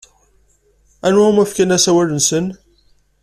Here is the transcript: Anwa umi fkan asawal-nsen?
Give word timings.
Anwa 1.07 1.25
umi 1.29 1.43
fkan 1.49 1.75
asawal-nsen? 1.77 2.45